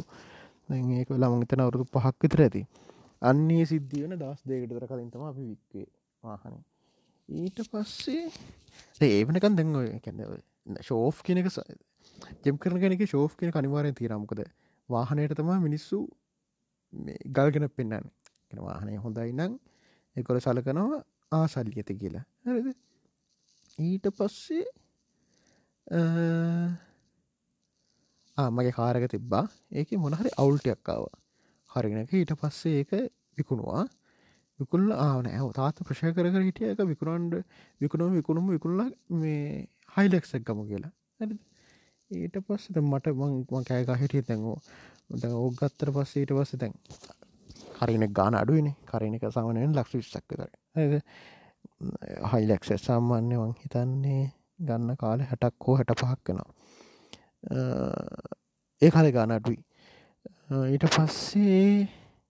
[0.71, 2.63] ඒක ළමගතන අවුරුදු පහක් විතර ඇති.
[3.21, 5.87] අන්නේ සිද්ධියන දස් දෙකටතර කලින් තම අපි වික්වේ
[6.23, 6.57] වාහන.
[7.29, 8.25] ඊට පස්සේ
[9.09, 11.47] ඒවනකන් දැන් ඔය කැන්න ශෝෆ් කෙනෙක
[12.43, 14.43] ජෙම් කරන කෙනෙක ශෝෆ් කෙන කනිවාරයෙන් තීරමකද
[14.89, 16.03] වාහනයට තමා මිනිස්සු
[17.31, 18.11] ගල්ගෙන පෙන්න්න
[18.53, 19.53] කෙන වාහනය හොඳයි නං
[20.15, 22.25] එකොල සලකනවා ආසල්ලි ඇති කියලා.
[22.45, 22.67] හරිද?
[23.79, 24.65] ඊට පස්සේ
[28.51, 29.45] මගේ කාරක තිබ්බා.
[29.71, 31.03] ඒක මොනහරි අවුල්ටයක්කාව
[31.69, 32.91] හරිගෙනක ඊට පස්සේ ඒක
[33.37, 33.85] විකුණවා.
[34.59, 36.69] විකුල්ල ආන ඇව තාත ප්‍රශය කර හිටිය.
[36.71, 37.33] එක විකුණන්ඩ
[37.81, 38.79] විකුණුම් විකුණුම් විකුල්ල
[39.15, 40.93] මේ හයිලෙක්සක් ගම කියලා.
[42.11, 44.57] ඊට පස්සට මට මං කෑගා හිටිය තැන්ගෝ
[45.11, 46.73] ද ඕගත්තර පස්සේ ඊට පස්ස තැන්
[47.77, 50.41] හරින ගාන අඩුවනේ කරන එක සාමනයෙන් ලක්ෂ විස්සක් කර
[52.31, 54.23] හයිලෙක්ස සාමාන්‍ය වන් හිතන්නේ
[54.59, 56.49] ගන්න කාලෙ හැටක් හෝ හැට පහක් වෙනවා.
[58.81, 59.59] ඒ කාලෙ ගාන අඩුයි.
[60.67, 61.87] ඊට පස්සේ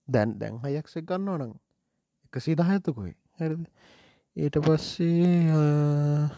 [0.08, 1.53] දැන් දැන් හයක්සෙක් ගන්න ඕනං
[2.25, 3.62] එකසී දහඇතකොයි හැරද?
[4.38, 6.29] ඊට පස්සේ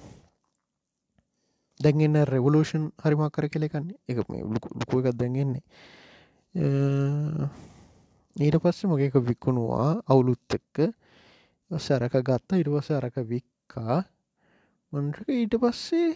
[1.79, 5.63] දැන්ගන්න රෙවලූෂන් හරිමක් කර කෙලෙකන්නේ එක මේ ලුකුව එකක් දැන්ගෙන්නේ
[8.36, 10.91] ඊට පස්සේ මොකක වික්කුණවා අවුලුත් එක්ක.
[11.71, 12.58] සැරක ගත්තා.
[12.58, 14.04] ඉටවස අරක වික්කා.
[14.93, 16.15] මොන්ටක ඊට පස්සේ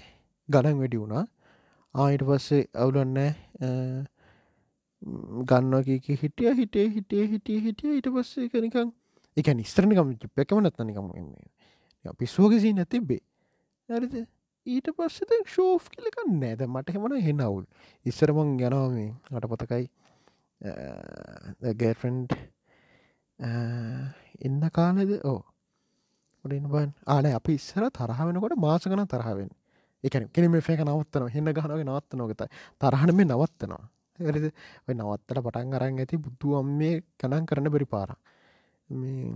[0.50, 1.26] ගඩන් වැඩි වුණා.
[1.96, 3.18] ආයිට පස්සේ අවුලන්න
[5.46, 7.96] ගන්නකක හිටිය හිටේ හිටිය හිටිය හිටිය.
[7.96, 8.92] ඊට පස්සේ කනිකං
[9.38, 11.08] එක නිස්තරණකම චිප්පැකම නත්තනිකම
[12.16, 13.22] පිස්සෝගෙසි නැතිබේ
[13.90, 14.16] ඇරිද
[14.66, 17.64] ඊට පස්සෙද ශෝ් කලක නෑද මට හෙමන හෙනවුල්
[18.06, 19.86] ඉස්සරමං යනවා මේ අට පොතකයි
[20.62, 22.34] ගෑෆන්ඩ්
[24.40, 25.40] එන්න කාලෙද ඕ
[26.46, 29.50] ොඩින්බන් ආන අපි ඉස්සර තරහවෙනකොට මාසකන තරහවෙන්
[30.04, 32.44] එකන කෙනෙම ෆේක නවත්තන හෙන්න ගහනගේ නවත්ත නොගත
[32.82, 33.84] තරහන මේ නවත්තනවා.
[34.20, 34.46] ඇරිද
[34.88, 38.12] ඔය නවත්තට පටන් අරන් ඇති බුද්ධු අම්මේ කනන් කරන බැරි පාර
[38.90, 39.32] මේ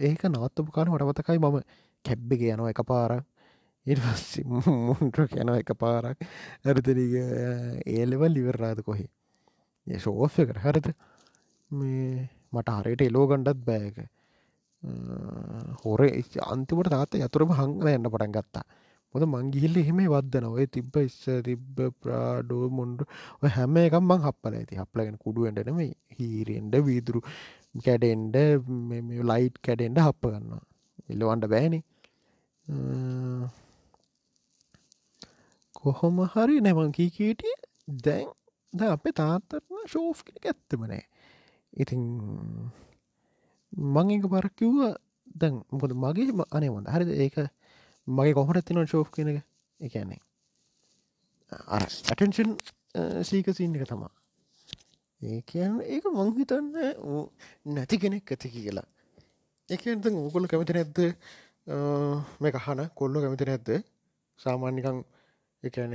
[0.00, 1.58] ඒක නවත්තපු කාන හටපතකයි මම
[2.04, 3.12] කැබ්බිග යනවා එක පාර
[3.86, 3.94] ඉ
[4.46, 6.18] මුන්ට කැන එක පාරක්
[6.64, 7.14] ඇරතනක
[7.88, 9.10] ඒලෙවල් ලිවරරාද කොහේ?
[9.86, 10.88] ශෝෆ කර හරත
[11.70, 13.96] මේ මට හරියට එලෝ ගණ්ඩත් බෑක
[15.82, 16.00] හොර
[16.46, 18.64] අන්තිමට තාත යතුරම හංගල එන්න පටන් ගත්තා.
[19.14, 23.04] මොද මංගිහිල්ල එහෙම වදන ඔය තිබ්බ ඉස්ස තිබ්බ ප්‍රාඩෝ මොන්ඩු
[23.42, 24.54] ඔය හැම එකම් මං හප්පල.
[24.54, 25.78] ඇති හප්ලගෙන කුඩුවෙන්ටනම
[26.16, 27.20] හීරෙන්ඩ වීදුරු
[27.84, 28.36] කැඩෙන්ඩ
[29.30, 30.64] ලයිට් කැඩෙන්ඩ හප්ප ගන්නවා.
[31.10, 31.80] එල්ලවන්ට බෑනි.
[35.78, 37.56] කොහොම හරි නැමං කීකීටිය
[38.04, 38.28] දැන්
[38.78, 41.04] ද අපේ තාත්තරන ශෝෆ් කෙනෙ ඇත්තමනෑ
[41.76, 42.02] ඉතින්
[43.94, 44.80] මං එක පර කිව්ව.
[45.40, 47.10] දැන් මොකද මගේ අනේ මොද හරිද?
[47.24, 47.36] ඒක
[48.06, 49.42] මගේ කොහොට ඇතින ශෝ් කෙනක
[49.80, 50.20] එකන්නේ
[51.74, 52.52] අර ඇටන්ෂන්
[53.28, 54.12] සීකසින්න එක තමා
[55.20, 56.66] ඒ කියන්න ඒක මංහිතන්න
[57.74, 58.86] නැති කෙනෙක් ඇති කියලා.
[59.68, 60.98] එකත ඕකොල්ල කැමති නැද්ද?
[62.40, 63.70] මේ කහන කොල්ලො කැමති නැද්ද?
[64.40, 64.98] සාමාන්‍යකං
[65.68, 65.94] එකන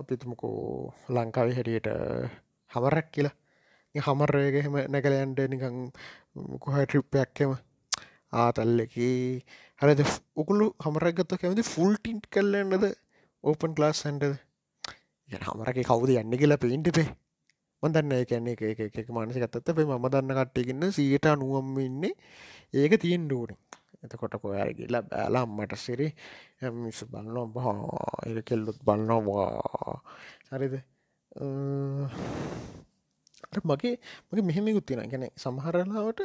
[0.00, 0.58] අපිතුමකෝ
[1.14, 1.88] ලංකාවේ හැටියට
[2.70, 3.34] හමරැක් කියලා.
[3.94, 5.76] හමරයක හෙම නැකලයන්ට නිකං
[6.62, 7.52] කොහ ට්‍රිප්පයක්කෙම
[8.34, 9.10] ආතල්ලකි
[9.80, 10.00] හරද
[10.36, 12.86] උකුළු හමරක්ගත්ත කැමති ෆුල්ටින්ට් කල්ලන්නද
[13.44, 14.34] ඕපන් ලාස් සැන්ටද
[15.28, 17.06] හමරක කවුද යන්න කියලා පේන්ටිපේ
[17.82, 22.12] මදන්න කියන්නේ එක එක මානසිකත්තත් පේ ම දන්න කට්ටයකින්න සීට අනුවම්ම ඉන්නේ.
[22.74, 23.50] ඒක තියෙන් ඩූන
[24.04, 26.08] එතකොට කොයාර කියලා බෑලා අම්මට සිරි
[26.82, 27.74] මිස බලන්න බා
[28.26, 29.48] ඒ කෙල්ලුත් බලන්නවා
[30.50, 30.74] හරිද?
[33.70, 33.94] මගේ
[34.28, 36.20] මගේ මෙහෙමකුත් තියෙන ගැන සමහරලාවට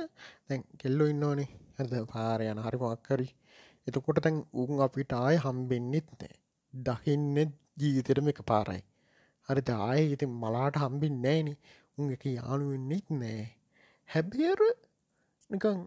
[0.48, 1.50] දැන් කෙල්ලො ඉන්නවානේ.
[1.80, 3.28] ඇද පාර යන හරි මක්කරි
[3.88, 6.36] එතකොට තැන් උන් අපිට ආය හම්බෙන්න්නෙත් නෑ.
[6.74, 7.38] දහින්න
[7.82, 8.82] ජීවිතරම එක පාරයි
[9.48, 11.54] හරි දාය ඉතින් මලාට හම්බින් නෑනි.
[11.98, 13.46] උන් එක යානුවෙන්නෙත් නෑ.
[14.10, 14.62] හැබියර
[15.50, 15.80] නිකං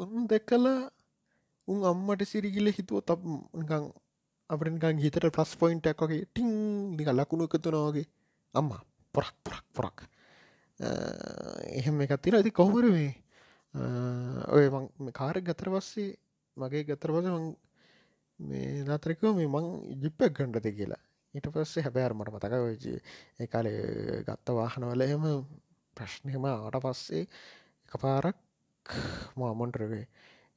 [0.00, 0.80] උන් දැකලා
[1.68, 3.22] උන් අම්මට සිරිගිල හිතුව තබ
[3.60, 3.86] නිකං
[4.50, 6.50] අපිකන් හිතට ප්‍රස් පොයින්ට එකගේ ටිං
[6.96, 8.06] නික ලකුණු එකතුනවාගේ
[8.54, 8.82] අම්මා
[9.14, 9.98] පොරක් පොරක් පොරක්.
[11.78, 13.12] එහෙම එකත් තිර ඇති කොහමර මේ?
[14.54, 14.64] ඔය
[15.18, 16.12] කාරක් ගතර පස්සේ
[16.56, 17.26] මගේ ගතර පස
[18.40, 19.66] මේ නතරකව මේ මං
[20.02, 21.02] ජිප්පක් ගණ්ඩති කියලා.
[21.34, 22.84] ඊට පස්සේ හැබෑර මට මතක ඔයජ
[23.44, 23.68] එකල
[24.28, 25.24] ගත්ත වාහනවල එහෙම
[25.96, 27.26] ප්‍රශ්නයම ආට පස්සේ
[27.86, 28.38] එක පාරක්
[29.40, 30.06] මාමොන්ටරවේ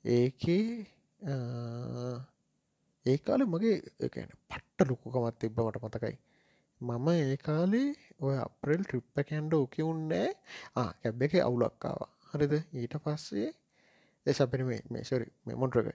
[0.06, 0.86] ඒකේ
[3.06, 6.16] ඒකාල මගේ එකන පට්ට ලොකුකමත් තිබ්බමට මතකයි.
[6.82, 10.30] මම ඒ කාලේ ඔය අප්‍රෙල් ට්‍රිප්ප කැන්ඩ ඕකවුන්නෑ
[11.02, 12.54] කැබ් එක අවුලක්කාව හරිද?
[12.74, 13.50] ඊට පස්සේ
[14.26, 15.88] එසපෙන මේසරි මෙමොන්ට්‍රක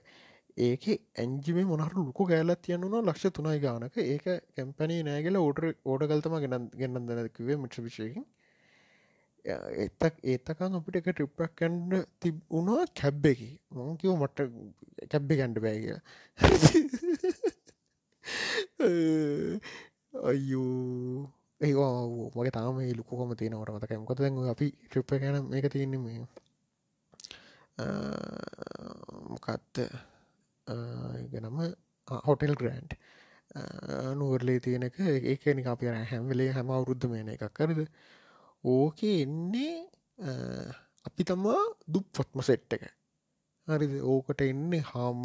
[0.59, 0.85] ඒක
[1.15, 3.97] ඇන්ජිම මොනහරු ලොකු ගෑලත් තියන්නුන ලක්ෂ තුනයි ගානක.
[4.05, 7.75] ඒක කැම්පැනී නෑගල ඕඩර ඕඩ ගල්තම ගෙන ගෙන්න්න දැනකිවේ මිට
[9.45, 13.41] විශයකින් එතක් ඒතකන් අපිට එක ට්‍රිප්පක් කැන්ඩ තිබ වුණා කැබ් එක.
[13.71, 14.39] මංකිව මට
[15.09, 15.85] කැබ්බි කැන්ඩ බෑග
[20.25, 21.29] අයෝ
[21.61, 21.93] ඒවා
[22.35, 26.19] වගේ තාම ලුකුකොම තියෙනවට මතක මොකද දැන් අපි ට්‍රිප්ප ගැන මේක තියන්නේ මේ
[29.29, 29.75] මොකත්ත
[31.19, 31.57] ඉගෙනම
[32.23, 32.97] හොටෙල් ග්‍රන්ඩ්
[34.15, 37.45] නුවරලේ තියෙනක ඒක නික අපි හැම්වෙලේ හැම අවුරුද්ධ මේන එකක්.
[37.51, 37.79] කරද
[38.65, 39.75] ඕකේ එන්නේ
[41.05, 42.83] අපි තමා දුප්පත්ම සෙට් එක.
[43.67, 43.93] හරිද?
[44.03, 45.21] ඕකට එන්නේ හාම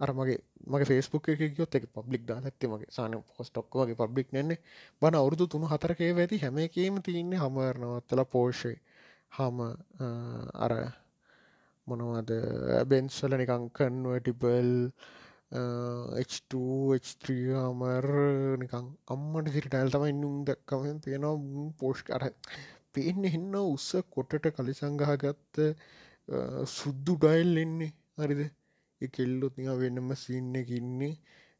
[0.00, 4.58] අරමගේ මගේ ෆේස්බුක් එකකයොත් එක පබ්ලික් දා ඇත්ති මගේ සාන පොස්ටොක් වගේ පබ්ලික් නන්නේ
[5.02, 8.74] බන අවුරදු තුන හතරකේ ඇති හැමකීම තියන්නේ හමරනවත්තල පෝෂය
[9.32, 9.58] හම
[10.56, 10.72] අර
[11.86, 12.30] මොනවද
[12.86, 14.70] බෙන්ස්වල නිකංකන්ුව ටිබල්
[15.50, 18.06] H2H3 අමර්
[18.62, 21.00] නිකං අම්මට සිරිටයිල් තමයි නුම් දක්කම.
[21.04, 21.36] පේනවා
[21.80, 22.24] පෝෂ් කර
[22.92, 25.62] පේන්න එන්න උස්ස කොටට කලි සංගහගත්ත
[26.76, 27.92] සුද්දු ඩයිල් එන්නේ.
[28.18, 28.42] හරිද?
[29.16, 31.14] කෙල්ලොත් නික වෙනම සින්න කින්නේ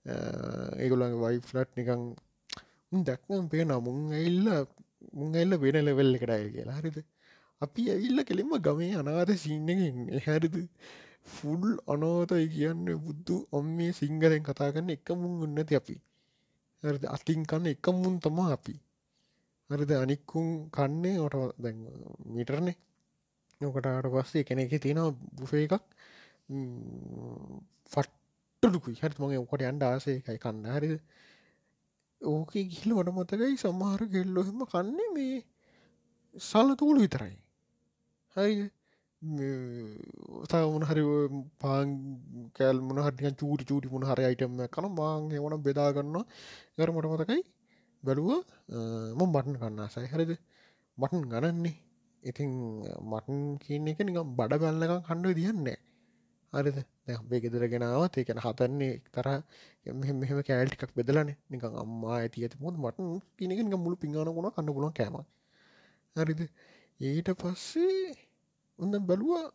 [0.07, 2.03] ඒගොළඟ වයිෆලට් නිකං
[3.09, 4.47] දක්නම් පේ නමුන් ඇල්ල
[5.19, 6.79] මුං ඇල්ල වෙන ලෙවල්ල එකටය කියලා.
[6.81, 6.99] හරිද?
[7.61, 10.21] අපි ඇවිල්ල කෙලින්ම ගමේ අනාද සින්න ඉන්නේ.
[10.27, 10.57] හරිද?
[11.29, 15.97] ෆුල් අනෝතයි කියන්න බුද්ධු ඔම් මේ සිංහලෙන් කතා කරන්න එක මුන් උන්නති අපි.
[16.83, 17.05] හරිද?
[17.07, 18.75] අතින් කන්න එක මුන් තමා අපි.
[19.71, 19.91] හරිද?
[19.95, 21.79] අනික්කුම් කන්නේ ඔට දැන්
[22.29, 22.77] මිටරනේ.
[23.61, 25.01] නොකටට පස්සේ කෙනෙක තියෙන
[25.35, 25.85] බුෆේ එකක්.
[27.93, 30.65] ෆට්ටලුකුයි හරි මගේ ඔකට අන්ඩ ආසයකයි කන්න.
[30.75, 31.01] හරිද?
[32.21, 35.39] ඕක ගිල්ල වඩ මතකයි සමහර ගෙල්ලොහෙම කන්නේ මේ
[36.35, 37.37] සල්ල තුූල විතරයි.
[38.37, 38.71] හරි
[39.21, 41.03] තමුණ හරි
[41.59, 41.87] පාන්
[42.55, 46.19] කෑල් මුණ හටිය චූටි චූටි මුණ හරි අයිටම කන මාං එවන බෙදාගන්න
[46.79, 47.43] ගර මට මතකයි
[48.03, 48.31] බැලුව
[49.19, 50.33] ම බටන් කන්නාසයි හරිද?
[50.99, 51.75] බටන් ගණන්නේ.
[52.23, 52.51] ඉතින්
[53.03, 55.79] මටන් කියන එක නිකම් බඩ බැල්ලකම් කණ්ඩුව දියන්නේ
[56.53, 56.79] හරිද?
[57.07, 59.29] දැබේ ගෙදර ගෙනාවත් ඒකැන හතන්නේ තර
[60.21, 61.35] මෙහෙම කෑල්ටිකක් බෙදලන.
[61.51, 65.17] නිකං අම්මා ඇති ඇති මුොද මටන් තිනක නික මුළු පිංගන ගුණ කන්න පුලන් කෑම
[66.17, 66.41] හරිද?
[67.01, 68.28] ඊට පස්සේ
[68.79, 69.47] උන්න බැලුවා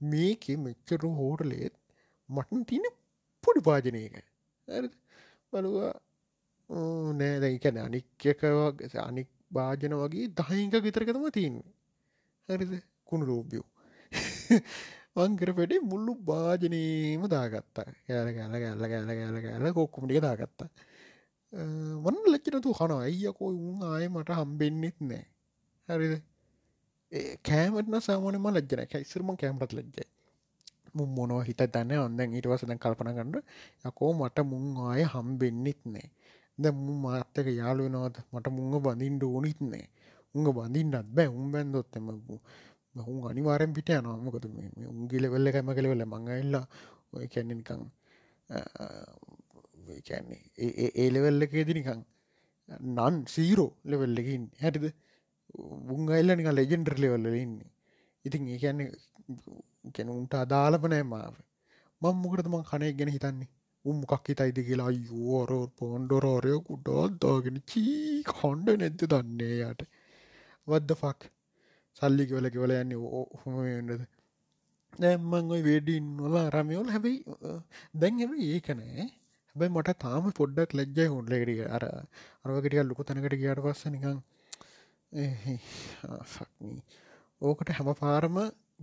[0.00, 1.74] මේක මෙච්චරු හෝටලේත්
[2.28, 2.84] මටන් තින
[3.44, 4.16] පොඩි පාජනයක
[4.68, 4.82] ඇ
[5.52, 5.92] බලවා
[7.14, 11.70] නෑ දැකැන අනික් එකවගේ අනික් භාජන වගේ දහහික විතරකතම තියන්නේ.
[12.48, 12.72] හරිද?
[13.04, 13.66] කුණු රෝබියෝ
[15.16, 17.86] වංකර පෙටේ මුල්ලු භාජනීම දාගත්තා.
[18.06, 20.68] කෑල කෑල කෑල්ල කෑල කෑල කෑල කොක්කුමටික දාගත්තා.
[22.04, 25.24] වන්න ලච්චනතු කන අයියකෝ උන් ආය මට හම්බෙන්න්නෙත් නෑ.
[25.88, 26.14] හරිද?
[27.42, 30.06] කෑමටන සාමානම ලජ්ජන කැයිසරම කෑමටත් ලජ්ජයි
[30.94, 33.36] මුම් මොනව හිත දන්න ඔන්නන් ඊට වසදැන් කල්පන ගන්න
[33.84, 36.08] යකෝ මට මුං ආය හම්බෙන්න්නෙත් නෑ
[36.58, 39.86] ද මු මාත්තක යාලුවෙනවද මට මුංග බඳින්ට ඕනිත් නෑ
[40.34, 42.06] උංග බඳින්නත් බෑ උම් බැන්දොත්තම
[42.94, 44.48] හුන් අනිවාරෙන් පිට යනවාමකතු
[44.92, 46.66] උන්ගිල වෙල්ල කැම කළවෙල මඟඉල්ලා
[47.12, 47.82] ඔය කැන්නනිකං
[50.02, 50.42] කියන්නේ
[50.96, 52.02] ඒ ලෙවෙල්ලකේද නිකං
[52.88, 54.94] නන් සීරෝ ලෙවෙල්ලකින් හැටිද
[55.94, 57.70] උන් අයිල්ල නික ලෙජෙන්ඩර් ලෙවල්ල ඉන්නේ.
[58.24, 58.90] ඉතින් ඒ කියන්නේ
[59.96, 61.34] කැනුන්ට අදාලපනෑ මාව.
[62.02, 63.50] මං මොකටතම කනයක් ගැන හිතන්නේ?
[63.84, 64.88] උම් මොකක් හිතයිද කියලා?
[64.92, 69.82] අයෝරෝ පොන්්ඩොරෝරය කුඩාත්දාගෙන චී කොන්්ඩ නැද්ද දන්නේ යට
[70.66, 71.30] වද්ද ෆක්
[71.96, 73.90] සල්ලි කියවල කිවල යන්නේ ඕහොමද
[74.92, 77.18] දැම්මං ඔයි වේඩින් නොල රමයෝල් හැබයි
[78.00, 79.06] දැන් හැම ඒක නෑ.
[79.56, 81.84] හැබයි මට තාම පොඩ්ඩක් ලැජ්ජයි හොන්ලෙකටිය අර
[82.44, 84.33] අරවකටිය ලොක තැනකට කියට පස්ස නිකං ෆක්නී
[87.40, 88.36] ඕකට හැම පාරම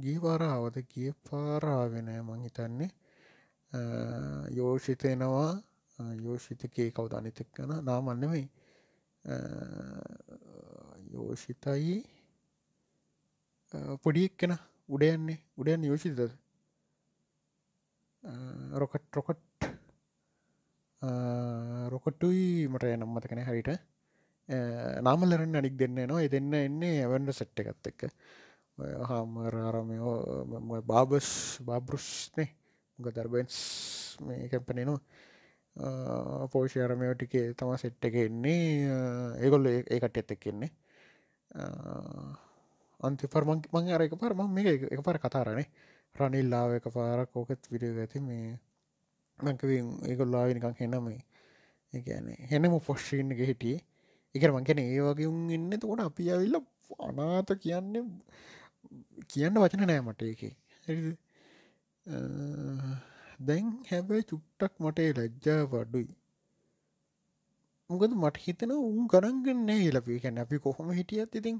[0.03, 2.89] ගී පාරාවද ගිය පාරාවෙන මං හිතන්නේ.
[4.57, 5.51] යෝෂිතයනවා
[6.19, 8.43] යෝෂිතකේ කවුද අනිතක් කන නාමන්නෙමයි
[11.13, 11.95] යෝෂිතයි.
[14.03, 14.53] පොඩික් කෙන
[14.89, 16.19] උඩයන්නේ උඩයන් යෝෂිතද?
[18.73, 19.41] Rocket rocket.
[21.93, 23.90] රොකට්ටුයි මට නම්මත කෙන හරිට
[25.07, 28.01] නාමලරන්න අනික් දෙන්න නවා දෙන්න එන්නේ ඇවන්ඩ සෙට්ට එකත් එක්ක.
[29.09, 30.15] හාමර අරමයෝ
[30.91, 31.29] බාබස්
[31.67, 32.49] බාබෘස්නේ
[32.99, 33.57] ග දර්බන්ස්
[34.27, 38.63] මේ කැපනනවා පෝෂයරමයෝ ටිකේ තම සෙට්ට එක එන්නේ.
[39.43, 40.71] ඒගොල්ල ඒකට එත් එක්කෙන්නේ
[43.07, 45.67] අන්ති පරමං මං අර එක පර මං මේ එක පර කතාරනේ
[46.15, 48.59] රනිල්ලාව එක පාරක් ඕකත් විඩිය ඇති මේ
[49.39, 51.07] මැකවින් ඒගොල්ලාවිනිකං හෙනම.
[51.93, 53.81] ඒගැන හෙනම පොශ්ෂීන්ගේ හිටියේ.
[54.35, 55.71] එකර මංකැන ඒ වගේ උන් ඉන්න.
[55.73, 56.57] තකොට අපි ඇවිල්ල
[56.99, 57.93] අනාත කියන්න
[59.27, 60.41] කියන්න වචන නෑ මට එක
[63.39, 66.09] දැන් හැබැයි චුට්ටක් මටේ ලැජ්ජා වඩුයි
[67.89, 71.57] මොකද මට හිතන උන් ගණන්ගන්න නෑ ලපී කැන අපි කොහොම හිටියත් ඉතින්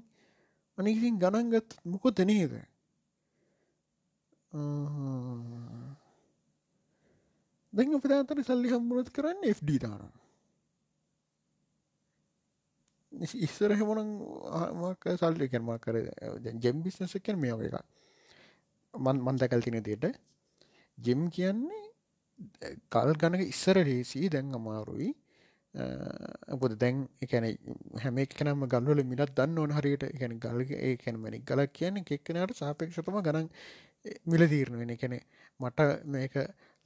[0.77, 2.53] අනිකින් ගණන්ගත් මොකො තනේද
[7.73, 10.20] දැන් අප අතර සල්ලි හම්බුණත් කරන්න FD දානවා.
[13.11, 15.95] ඉස්සර හෙමනක් සල්ලි කැන්මා කර
[16.59, 17.79] ජෙම් බිස්නස කැන මේ එක
[18.93, 20.05] මන් මන්දකල් තින දේට
[20.97, 21.81] ජෙම් කියන්නේ
[22.89, 25.09] කල් ගණක ඉස්සර රේසී දැන් අමාරුයි.
[26.61, 27.45] පොද දැන් එකන
[28.03, 30.03] හැම කනම ගල්වල මිලත් දන්න ඕන හරියට.
[30.19, 33.47] ගැන ගල්ග ඒ කැනමනි ගලක් කියන එක්කනට සාපේක්ෂතම ගනන්
[34.25, 35.19] මිල තීරණ වෙන කැනෙ
[35.59, 36.35] මට මේක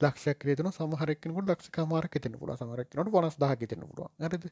[0.00, 4.44] ලක්ෂයක් රේතන සමහරක්කනකට ලක්ෂ මාරක තෙන පුල සමරක්නට පනස් දහ තෙන පුළුව ඇරද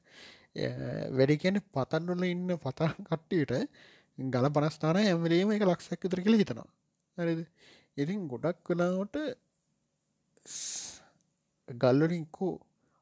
[1.19, 3.55] වැඩි කියන පතන්වල ඉන්න පතන් කට්ටියට
[4.19, 6.69] ගල පනස්ථාන ඇමලීම එක ලක්ෂයක් විතර කියල හිතනවා.
[7.19, 7.41] ඇරද
[7.97, 9.17] ඉතින් ගොඩක් කලාවට
[11.69, 12.55] ගල්ලරින්කෝ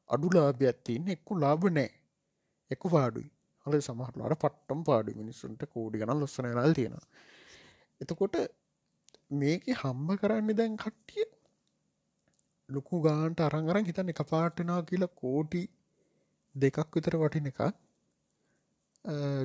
[0.09, 1.91] අඩු ලාභයක්ත්තින්න එක්කු ලාභ නෑ.
[2.71, 3.29] එක්කු පාඩුයි.
[3.65, 6.97] හල සමහරලාට පට්ටම් පාඩු මිනිස්සුන්ට කෝඩි ගන ලොස්සන ල් තියෙන
[8.01, 8.35] එතකොට
[9.33, 11.25] මේක හම්බ කරන්න දැන් කට්ටිය
[12.69, 15.63] ලොකු ගාන්ට අරං අරන් හිතන්න එක පාටනා කියලා කෝටි
[16.55, 17.61] දෙකක් විතර වටින එකක්.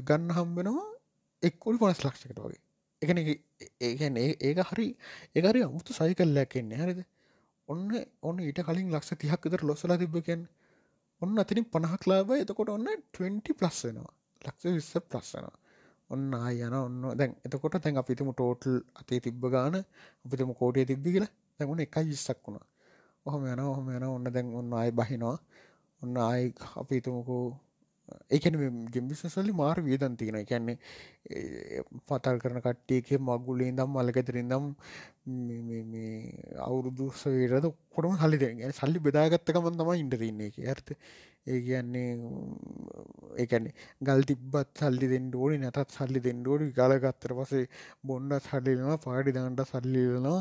[0.08, 0.86] ගන්න හම්බෙනවා
[1.42, 2.60] එක්කුල් පනස් ලක්ෂකට වගේ.
[3.02, 3.18] එකන
[3.80, 4.86] ඒගැන ඒක හරි
[5.34, 7.00] ඒකරි අමුතු සයිකල්ලැකෙන්නේ හරිද?
[7.68, 7.88] ඔන්න
[8.22, 10.46] ඔන්න ඊට කලින් ලක්ෂ තිහක් විතර ලොස්සලා තිබ්බකෙන්
[11.22, 14.14] ඔන්න අතිනින් පණහක් ලාබ එතකොට ඔන්න 20 ප්ලස් වෙනවා.
[14.42, 15.56] ලක්ෂ විස්ස ප්ලස්සනවා
[16.10, 19.76] ඔන්න ආය යන ඔන්න දැන් එතකොට තැන් අපිතුම ටෝටල් අතේ තිබ්බ ගාන
[20.24, 21.32] අපිතුම කෝටිය තිබ්බි කියලා.
[21.60, 22.66] දැමුණ එකයි විස්සක් වුණා.
[23.28, 25.38] ඔහොම යන ඔහොම යන ඔන්න දැන් ඔන්න අය බහිනවා.
[26.02, 26.44] ඔන්න ආය
[26.76, 27.44] අපිතුමකෝ
[28.28, 28.56] ඒකන
[28.88, 30.76] ගෙම්බිසසල්ලි මාර වියදන් තියෙන එකන්නේ
[32.08, 34.66] පතල් කරන කට්ටියක මගුලේ දම් මලකතරින් දම්
[36.66, 40.92] අවුරුදු සවේරද කොටම සල්ලි ගැන සල්ලි බෙදාගත්තකමන් තම ඉට තින්නේ එක ඇර්ථ
[41.46, 42.08] ඒ කියන්නේ
[43.38, 43.70] ඒකැනෙ
[44.02, 47.64] ගල් තිබ්බත් සල්ලි දෙෙන් ඩෝඩි නැතත් සල්ලි දෙෙන් ඩෝඩි ගලගත්තර පසේ
[48.04, 50.40] බොන්ඩ සල්ලිලෙනවා පාඩි දන්ට සල්ලිලනවා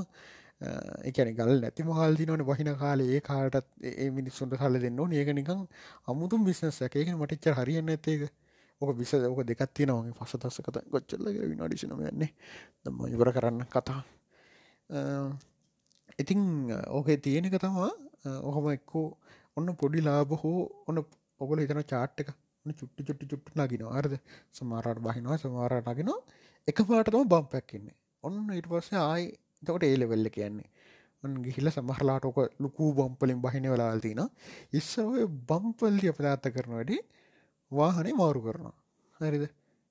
[0.61, 5.67] එකන ගල් නැති මහල්දි නොන වහින කාලේ ඒ කාටත් ඒ මිනිස්සුන්ට සල්ල දෙන්න ඒක නිකං
[6.05, 6.95] අමුතුම් බිස්නස් එකක.
[7.13, 8.31] මටිච්චර හරියන්න ඇත්තේක
[8.81, 10.83] ඕක විස ඕක දෙකත්ති නවගේ පස තස්ස කත.
[10.87, 12.31] ගොච්චල්ල විනාඩිශනම යන්නේ
[12.83, 14.01] දම්ම ඉවර කරන්න කතා.
[16.17, 16.41] ඉතිං
[16.89, 17.91] ඕකේ තියෙනක තමා
[18.43, 19.07] ඔහොම එක්කෝ
[19.57, 21.05] ඔන්න පොඩි ලාබ හෝ ඔන්න
[21.41, 22.29] ඔගල හිතන චාට්ක
[22.65, 24.13] චුට්ටි චුට්ටි චුට්ට නගෙන අර්ද
[24.51, 26.11] සමාරට බහිනවා සමාරට නගෙන
[26.67, 29.27] එක පාටතම බම් පැක්කින්නේ ඔන්න ඉට පස්සේ ආයි
[29.67, 30.69] තකොට ඒලෙවෙල්ල කියන්නේ.
[31.41, 34.21] ගිහිල සමහරලාට ඕක ලොකූ බම්පලින් බහින වෙලාල් තින
[34.73, 36.97] ඉස්ස ඔය බම්පල්ලිය පදාත්ත කරන වැඩි
[37.71, 38.75] වාහනේ මාරු කරනවා.
[39.19, 39.45] හරිද?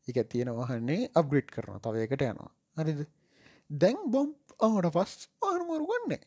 [0.08, 2.50] එක තියෙන වාහන්නේ අප්ග්‍රිට් කරන තවයකට යනවා.
[2.76, 3.00] හරිද?
[3.70, 5.12] දැන් බොම්ප් ආට පස්
[5.42, 6.22] ආනමරු ගන්නේ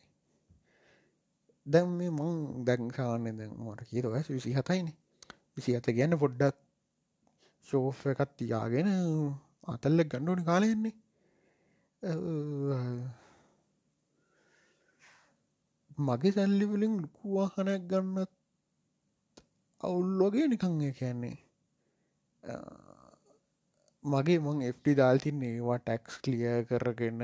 [1.66, 4.90] දැම් මේ මං දැංකාන්න දැන් මට කියීර වැස විසි හතයින
[5.54, 6.56] විසි අත ගැන්න පොඩ්ඩක්
[7.68, 8.88] ශෝෆ එකත් තියාගෙන
[9.66, 10.94] අතල්ල ගණ්ඩෝනි කාලයෙන්නේ
[16.00, 18.30] මගේ සැල්ලිවලින් ලුකුවාහනයක් ගන්නත්
[19.80, 21.36] අවුල්ලෝගේ නිකං කියන්නේ.
[24.04, 27.20] මගේ මං එ්ටි දාල්තින් ඒවා ටැක්ස් කලිය කරගෙන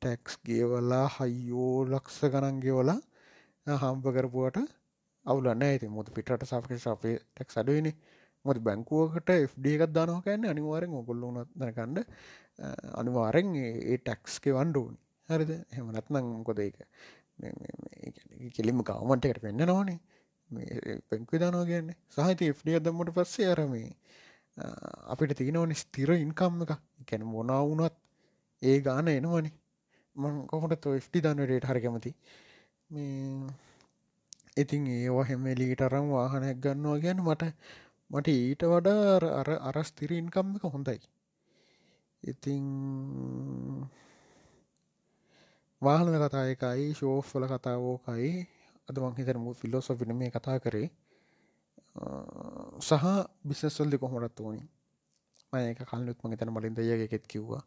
[0.00, 3.00] ටැක්ස් ගේවලා හයියෝ ලක්ෂ ගණන්ගේවලා
[3.66, 4.58] හම්ප කරපුුවට
[5.26, 7.92] අවුලන්න ඇති මුොද පිටට සාපක අපේ ටැක් අඩුවනි
[8.44, 11.98] මොද බැංකුවකට FD එකක් දානෝ කෑන්න අනිවාරෙන් ඔගොල්ලුනත් දරකණ්ඩ
[12.94, 15.52] අනිවාරෙන් ඒ ටැක්ස්ක වන්ඩෝනි හරිද?
[15.70, 16.78] හෙමනත්නං මොකොද ඒක?
[18.56, 19.98] කෙලිම ගවමන්ටකට පෙන්න්න නොනේ
[21.08, 21.96] පෙන්කු දානවා කියන්නේ.
[22.10, 23.88] සහහිත ෆ්ඩිය දම්මට පස්සේ අරමේ
[25.12, 26.72] අපිට තියනවන ස්තිර ඉන්කම්ම එක
[27.08, 27.94] කැන මොනා වුනත්
[28.62, 29.50] ඒ ගාන එනවනි.
[30.16, 32.10] මං කොහොට ෆ්ටි දන්නටට හර කැමති.
[34.56, 37.42] ඉතින් ඒවා හෙමෙලීට අරම් වාහනයක් ගන්නවා ගැන මට
[38.10, 41.00] මට ඊට වඩා අර අරස්තිර ඉන්කම්ම එක හොඳයි.
[42.22, 42.66] ඉතිං
[45.82, 48.32] වාහන කතා එකයි ශෝෆ්වල කතාවෝකයි
[48.88, 50.88] අද මංහිතරම ෆිලෝසොෆින මේ කතා කරේ.
[52.80, 53.04] සහ
[53.44, 54.62] බිස්සස්වල්දි කොහොමටත් ඕනි.
[55.52, 57.62] මයක කල්නුත් මගේ තැන මලින් දයගේ එකෙත් කිව්වා.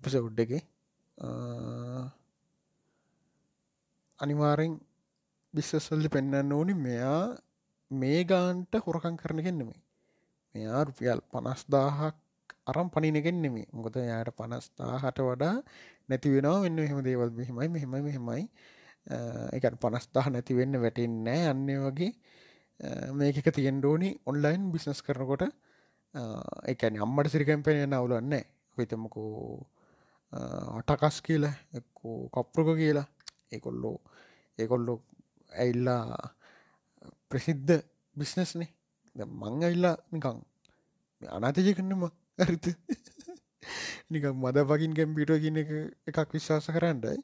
[0.00, 0.62] එපස උඩ්ඩගේ
[4.18, 4.72] අනිවාරෙන්
[5.54, 7.24] බිස්සස්වල්දි පෙන්න්න ඕනි මෙයා
[7.90, 9.80] මේ ගාන්ට හොරකං කරනගෙන්නෙමේ
[10.54, 12.16] මෙයා රුපියල් පනස්දාහක්
[12.66, 15.54] අරම් පනිනගෙන් නෙමේ මොකද යායට පනස්ථාහට වඩා
[16.08, 16.60] නැති වෙනවා.
[16.60, 18.44] වෙන්න එහෙම දේවල් මෙහෙමයි මෙහෙම මෙහෙමයි.
[19.52, 22.12] එක පනස්ථහ නැති වෙන්න වැටෙන්නෑ අන්නේ වගේ
[23.12, 25.44] මේක තියෙන්ඩෝනි ඔන්ලයින් බිස්නස් කරනකොට.
[26.66, 28.34] එකන අම්මට සිරිකැම්පෙන නවුලන්න
[28.76, 29.66] හිතමකෝ
[30.80, 33.06] අටකස් කියලා එක්කෝ කප්පුක කියලා.
[33.52, 33.96] ඒකොල්ලෝ
[34.58, 34.98] ඒකොල්ලෝ
[35.52, 36.04] ඇයිල්ලා
[37.30, 37.82] ප්‍රසිද්ධ
[38.16, 38.70] බිස්නස්නේ
[39.16, 40.38] මං ඇල්ලා නිකං
[41.22, 42.02] අනාතජය කන්නම
[42.40, 42.66] ඇරිත
[44.10, 45.58] නික මද පකින් කැම්පිට කියන
[46.08, 47.16] එකක් විශ්වාස කරන්නයි.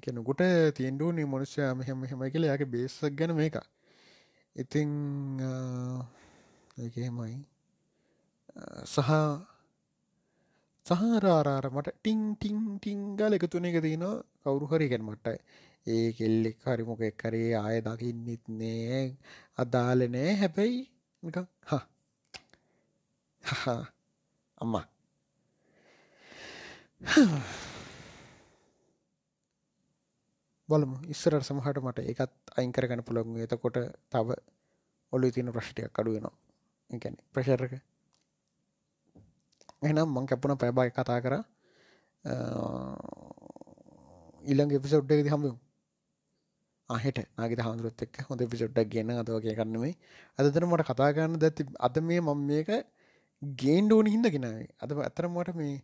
[0.00, 0.42] කෙනකුට
[0.76, 2.44] තියන්ඩුවනේ මොනුෂ්‍යයා මෙහෙම හෙමයි කියල.
[2.44, 3.56] යාගේ බේසක් ගැන මේක
[4.56, 4.90] ඉතිං
[6.78, 7.34] ඒහෙමයි
[8.86, 9.10] සහ
[10.86, 15.38] සහරාරාර මට ටිං ටිං ටිංගල එකතුන එක තියනවා කවුරු හරි ගැන මට්ටයි.
[15.86, 19.02] ඒ කෙල්ලෙක් හරිමොක එක් කරේ ආය දකින්නෙත් නෑ.
[19.58, 20.30] අදාල නෑ.
[20.34, 20.80] හැබැයි
[21.22, 21.36] නික
[21.70, 21.84] හා.
[23.42, 23.82] හහා
[24.58, 24.84] අම්මා
[30.68, 33.78] බලමු ඉස්සරට සමහට මට එකත් අයිංකර ගන්න පුළොගු එතකොට
[34.10, 34.38] තව
[35.12, 36.34] ඔලු තින ප්‍රශ්ටයක් අඩුවෙනවා
[36.90, 37.74] එකැන ප්‍රශර්ක
[39.82, 41.34] එනම් මං කැපුණ පැබයි කතා කර
[44.42, 45.44] ඉල්ළඟ එපිසොඩ්ඩ හම්බ
[46.90, 49.94] ආහෙට නාගත හාමුදුරුත් එක් හොඳ පිසොඩ්ඩක් ගෙන අදවගේ කරන්නෙමේ
[50.38, 52.70] අදතර මට කතා කරන්න දැති අද මේ මම මේක
[53.56, 55.76] ගේන්ඩෝන හිද ගෙනාවේ අද ඇතරමට මේ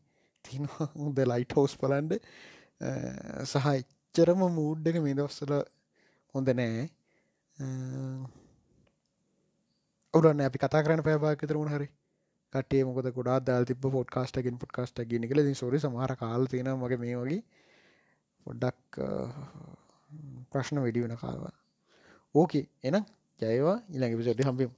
[0.44, 2.18] තිනද ලයිට හෝස් පලන්ඩ
[3.44, 5.54] සහ එච්චරම මූඩ් එක මේ දවස්සල
[6.34, 6.84] හොඳ නෑ.
[10.14, 11.88] ඔවරන්න අපි කතා කරන පැබාක තරුණ හරි.
[12.52, 16.70] කටේ මොකද ගොඩා දල් තිබ පොඩ් කාස්ටගෙන් පොඩ් කාස්ට ගෙන කල සොරි සමහර කාල තියෙන
[16.74, 17.42] මගේ මේ වගේ
[18.46, 18.98] පොඩ්ඩක්
[20.50, 21.54] ප්‍රශ්න වැඩි වෙන කාවා
[22.34, 23.04] ඕකේ එනම්
[23.40, 24.70] ජයවා ඉළඟ පිසොටි හම්බිම්.